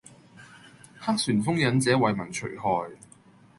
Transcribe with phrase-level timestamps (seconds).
[0.99, 2.89] 黑旋風忍者為民除害